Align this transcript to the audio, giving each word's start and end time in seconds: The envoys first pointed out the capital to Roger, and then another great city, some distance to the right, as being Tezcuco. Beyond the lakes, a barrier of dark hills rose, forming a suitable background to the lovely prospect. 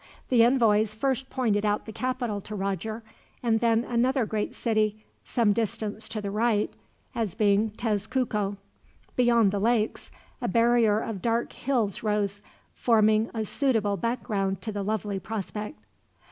The 0.29 0.43
envoys 0.43 0.95
first 0.95 1.29
pointed 1.29 1.63
out 1.63 1.85
the 1.85 1.91
capital 1.91 2.41
to 2.41 2.55
Roger, 2.55 3.03
and 3.43 3.59
then 3.59 3.83
another 3.83 4.25
great 4.25 4.55
city, 4.55 5.05
some 5.23 5.53
distance 5.53 6.09
to 6.09 6.19
the 6.19 6.31
right, 6.31 6.73
as 7.13 7.35
being 7.35 7.69
Tezcuco. 7.69 8.57
Beyond 9.15 9.51
the 9.51 9.59
lakes, 9.59 10.09
a 10.41 10.47
barrier 10.47 10.99
of 11.01 11.21
dark 11.21 11.53
hills 11.53 12.01
rose, 12.01 12.41
forming 12.73 13.29
a 13.35 13.45
suitable 13.45 13.95
background 13.95 14.59
to 14.63 14.71
the 14.71 14.81
lovely 14.81 15.19
prospect. 15.19 15.77